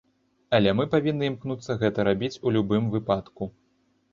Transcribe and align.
Але 0.57 0.71
мы 0.77 0.85
павінны 0.93 1.27
імкнуцца 1.31 1.77
гэта 1.83 2.07
рабіць 2.09 2.33
у 2.41 2.57
любым 2.57 2.91
выпадку. 2.97 3.43